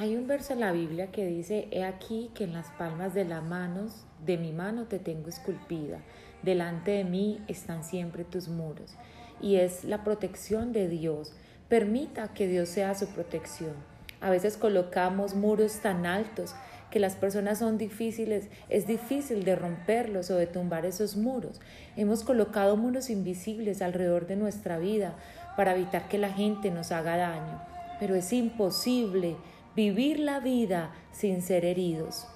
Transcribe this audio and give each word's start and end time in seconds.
Hay 0.00 0.16
un 0.16 0.26
verso 0.26 0.54
en 0.54 0.60
la 0.60 0.72
Biblia 0.72 1.08
que 1.08 1.26
dice, 1.26 1.68
he 1.72 1.84
aquí 1.84 2.30
que 2.32 2.44
en 2.44 2.54
las 2.54 2.68
palmas 2.78 3.12
de 3.12 3.26
las 3.26 3.42
manos 3.42 4.06
de 4.24 4.38
mi 4.38 4.50
mano 4.50 4.86
te 4.86 4.98
tengo 4.98 5.28
esculpida, 5.28 5.98
delante 6.42 6.92
de 6.92 7.04
mí 7.04 7.44
están 7.48 7.84
siempre 7.84 8.24
tus 8.24 8.48
muros. 8.48 8.94
Y 9.42 9.56
es 9.56 9.84
la 9.84 10.02
protección 10.02 10.72
de 10.72 10.88
Dios. 10.88 11.34
Permita 11.68 12.32
que 12.32 12.48
Dios 12.48 12.70
sea 12.70 12.94
su 12.94 13.08
protección. 13.08 13.74
A 14.22 14.30
veces 14.30 14.56
colocamos 14.56 15.34
muros 15.34 15.80
tan 15.80 16.06
altos 16.06 16.54
que 16.90 16.98
las 16.98 17.14
personas 17.14 17.58
son 17.58 17.76
difíciles, 17.76 18.48
es 18.70 18.86
difícil 18.86 19.44
de 19.44 19.54
romperlos 19.54 20.30
o 20.30 20.36
de 20.36 20.46
tumbar 20.46 20.86
esos 20.86 21.18
muros. 21.18 21.60
Hemos 21.94 22.24
colocado 22.24 22.74
muros 22.78 23.10
invisibles 23.10 23.82
alrededor 23.82 24.26
de 24.26 24.36
nuestra 24.36 24.78
vida 24.78 25.14
para 25.58 25.74
evitar 25.74 26.08
que 26.08 26.16
la 26.16 26.32
gente 26.32 26.70
nos 26.70 26.90
haga 26.90 27.18
daño, 27.18 27.60
pero 27.98 28.14
es 28.14 28.32
imposible 28.32 29.36
vivir 29.76 30.18
la 30.18 30.40
vida 30.40 30.92
sin 31.12 31.42
ser 31.42 31.64
heridos. 31.64 32.26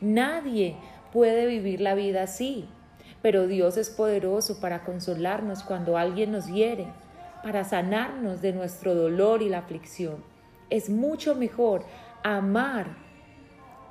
Nadie 0.00 0.76
puede 1.12 1.46
vivir 1.46 1.80
la 1.80 1.94
vida 1.94 2.22
así, 2.22 2.68
pero 3.22 3.46
Dios 3.46 3.76
es 3.76 3.90
poderoso 3.90 4.60
para 4.60 4.84
consolarnos 4.84 5.62
cuando 5.62 5.96
alguien 5.96 6.32
nos 6.32 6.46
hiere, 6.46 6.86
para 7.42 7.64
sanarnos 7.64 8.42
de 8.42 8.52
nuestro 8.52 8.94
dolor 8.94 9.42
y 9.42 9.48
la 9.48 9.58
aflicción. 9.58 10.22
Es 10.68 10.90
mucho 10.90 11.34
mejor 11.34 11.84
amar, 12.22 12.88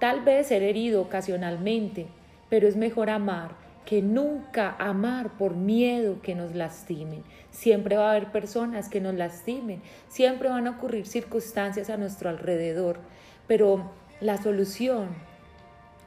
tal 0.00 0.20
vez 0.22 0.48
ser 0.48 0.62
herido 0.62 1.02
ocasionalmente, 1.02 2.06
pero 2.48 2.68
es 2.68 2.76
mejor 2.76 3.10
amar 3.10 3.63
que 3.84 4.02
nunca 4.02 4.74
amar 4.78 5.36
por 5.36 5.56
miedo 5.56 6.22
que 6.22 6.34
nos 6.34 6.54
lastimen. 6.54 7.22
Siempre 7.50 7.96
va 7.96 8.08
a 8.08 8.10
haber 8.12 8.32
personas 8.32 8.88
que 8.88 9.00
nos 9.00 9.14
lastimen, 9.14 9.82
siempre 10.08 10.48
van 10.48 10.66
a 10.66 10.70
ocurrir 10.70 11.06
circunstancias 11.06 11.90
a 11.90 11.96
nuestro 11.96 12.30
alrededor, 12.30 12.98
pero 13.46 13.90
la 14.20 14.42
solución 14.42 15.08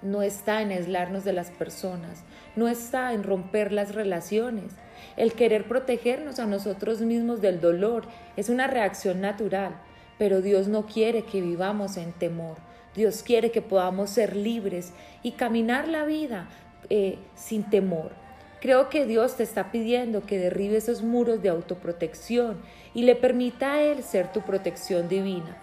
no 0.01 0.21
está 0.21 0.61
en 0.61 0.71
aislarnos 0.71 1.23
de 1.23 1.33
las 1.33 1.51
personas, 1.51 2.23
no 2.55 2.67
está 2.67 3.13
en 3.13 3.23
romper 3.23 3.71
las 3.71 3.95
relaciones. 3.95 4.73
El 5.15 5.33
querer 5.33 5.67
protegernos 5.67 6.39
a 6.39 6.45
nosotros 6.45 7.01
mismos 7.01 7.41
del 7.41 7.59
dolor 7.59 8.05
es 8.35 8.49
una 8.49 8.67
reacción 8.67 9.21
natural, 9.21 9.75
pero 10.17 10.41
Dios 10.41 10.67
no 10.67 10.85
quiere 10.85 11.23
que 11.23 11.41
vivamos 11.41 11.97
en 11.97 12.11
temor. 12.13 12.57
Dios 12.95 13.21
quiere 13.21 13.51
que 13.51 13.61
podamos 13.61 14.09
ser 14.09 14.35
libres 14.35 14.91
y 15.21 15.33
caminar 15.33 15.87
la 15.87 16.03
vida 16.05 16.47
eh, 16.89 17.17
sin 17.35 17.63
temor. 17.63 18.11
Creo 18.59 18.89
que 18.89 19.05
Dios 19.05 19.37
te 19.37 19.43
está 19.43 19.71
pidiendo 19.71 20.25
que 20.25 20.39
derribe 20.39 20.77
esos 20.77 21.03
muros 21.03 21.41
de 21.43 21.49
autoprotección 21.49 22.57
y 22.93 23.03
le 23.03 23.15
permita 23.15 23.73
a 23.73 23.81
Él 23.81 24.03
ser 24.03 24.31
tu 24.31 24.41
protección 24.41 25.07
divina. 25.07 25.57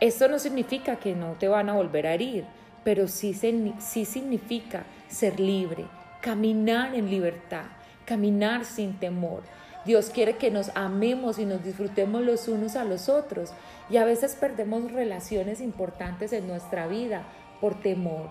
Esto 0.00 0.26
no 0.26 0.40
significa 0.40 0.96
que 0.96 1.14
no 1.14 1.34
te 1.34 1.46
van 1.46 1.68
a 1.68 1.74
volver 1.74 2.08
a 2.08 2.14
herir, 2.14 2.44
pero 2.82 3.06
sí, 3.06 3.32
sí 3.78 4.04
significa 4.04 4.84
ser 5.08 5.38
libre, 5.38 5.84
caminar 6.20 6.96
en 6.96 7.08
libertad, 7.08 7.66
caminar 8.04 8.64
sin 8.64 8.98
temor. 8.98 9.42
Dios 9.84 10.10
quiere 10.10 10.36
que 10.36 10.50
nos 10.50 10.70
amemos 10.74 11.38
y 11.38 11.44
nos 11.44 11.62
disfrutemos 11.62 12.22
los 12.22 12.48
unos 12.48 12.74
a 12.76 12.84
los 12.84 13.08
otros. 13.08 13.52
Y 13.90 13.96
a 13.98 14.04
veces 14.04 14.34
perdemos 14.34 14.90
relaciones 14.90 15.60
importantes 15.60 16.32
en 16.32 16.48
nuestra 16.48 16.86
vida 16.86 17.24
por 17.60 17.80
temor 17.80 18.30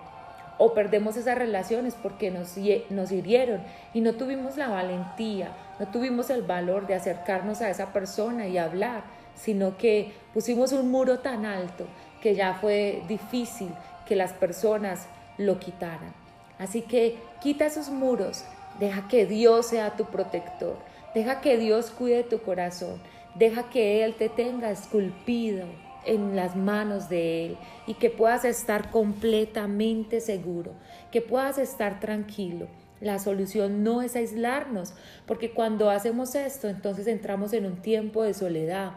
o 0.63 0.75
perdemos 0.75 1.17
esas 1.17 1.39
relaciones 1.39 1.95
porque 1.95 2.29
nos, 2.29 2.55
nos 2.91 3.11
hirieron 3.11 3.63
y 3.95 4.01
no 4.01 4.13
tuvimos 4.13 4.57
la 4.57 4.69
valentía, 4.69 5.57
no 5.79 5.87
tuvimos 5.87 6.29
el 6.29 6.43
valor 6.43 6.85
de 6.85 6.93
acercarnos 6.93 7.61
a 7.61 7.71
esa 7.71 7.91
persona 7.91 8.47
y 8.47 8.59
hablar, 8.59 9.01
sino 9.33 9.75
que 9.75 10.13
pusimos 10.35 10.71
un 10.71 10.91
muro 10.91 11.17
tan 11.17 11.47
alto 11.47 11.87
que 12.21 12.35
ya 12.35 12.53
fue 12.61 13.01
difícil 13.07 13.69
que 14.05 14.15
las 14.15 14.33
personas 14.33 15.07
lo 15.39 15.57
quitaran. 15.57 16.13
Así 16.59 16.83
que 16.83 17.17
quita 17.41 17.65
esos 17.65 17.89
muros, 17.89 18.45
deja 18.79 19.07
que 19.07 19.25
Dios 19.25 19.65
sea 19.65 19.95
tu 19.97 20.05
protector, 20.05 20.77
deja 21.15 21.41
que 21.41 21.57
Dios 21.57 21.89
cuide 21.89 22.21
tu 22.21 22.39
corazón, 22.43 23.01
deja 23.33 23.67
que 23.71 24.03
Él 24.03 24.13
te 24.13 24.29
tenga 24.29 24.69
esculpido 24.69 25.65
en 26.05 26.35
las 26.35 26.55
manos 26.55 27.09
de 27.09 27.45
Él 27.45 27.57
y 27.87 27.95
que 27.95 28.09
puedas 28.09 28.45
estar 28.45 28.91
completamente 28.91 30.19
seguro, 30.19 30.71
que 31.11 31.21
puedas 31.21 31.57
estar 31.57 31.99
tranquilo. 31.99 32.67
La 32.99 33.17
solución 33.19 33.83
no 33.83 34.01
es 34.01 34.15
aislarnos, 34.15 34.93
porque 35.25 35.51
cuando 35.51 35.89
hacemos 35.89 36.35
esto, 36.35 36.69
entonces 36.69 37.07
entramos 37.07 37.53
en 37.53 37.65
un 37.65 37.81
tiempo 37.81 38.23
de 38.23 38.33
soledad, 38.33 38.91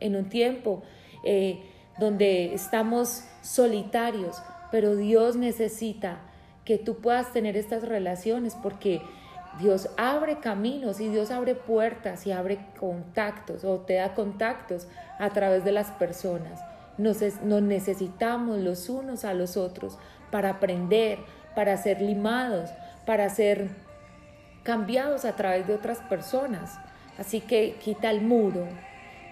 en 0.00 0.16
un 0.16 0.28
tiempo 0.28 0.82
eh, 1.24 1.60
donde 1.98 2.52
estamos 2.52 3.24
solitarios, 3.42 4.42
pero 4.72 4.96
Dios 4.96 5.36
necesita 5.36 6.18
que 6.64 6.78
tú 6.78 6.96
puedas 6.96 7.32
tener 7.32 7.56
estas 7.56 7.86
relaciones 7.86 8.56
porque 8.60 9.00
Dios 9.58 9.88
abre 9.96 10.38
caminos 10.38 11.00
y 11.00 11.08
Dios 11.08 11.30
abre 11.30 11.54
puertas 11.54 12.26
y 12.26 12.32
abre 12.32 12.58
contactos 12.78 13.64
o 13.64 13.78
te 13.78 13.94
da 13.94 14.14
contactos 14.14 14.88
a 15.18 15.30
través 15.30 15.64
de 15.64 15.72
las 15.72 15.90
personas. 15.92 16.60
Nos, 16.98 17.20
necesitamos 17.42 18.58
los 18.58 18.88
unos 18.88 19.24
a 19.24 19.34
los 19.34 19.56
otros 19.56 19.98
para 20.30 20.50
aprender, 20.50 21.18
para 21.54 21.76
ser 21.76 22.00
limados, 22.00 22.70
para 23.06 23.28
ser 23.30 23.68
cambiados 24.62 25.24
a 25.24 25.36
través 25.36 25.66
de 25.66 25.74
otras 25.74 25.98
personas. 25.98 26.78
Así 27.18 27.40
que 27.40 27.76
quita 27.82 28.10
el 28.10 28.22
muro, 28.22 28.66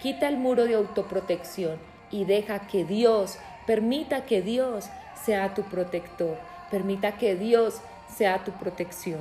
quita 0.00 0.28
el 0.28 0.36
muro 0.36 0.64
de 0.64 0.74
autoprotección 0.74 1.78
y 2.10 2.24
deja 2.24 2.60
que 2.68 2.84
Dios, 2.84 3.38
permita 3.66 4.24
que 4.24 4.42
Dios 4.42 4.86
sea 5.24 5.54
tu 5.54 5.62
protector, 5.62 6.36
permita 6.70 7.12
que 7.12 7.34
Dios 7.34 7.80
sea 8.08 8.44
tu 8.44 8.52
protección. 8.52 9.20